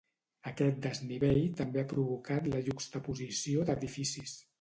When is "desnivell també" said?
0.85-1.81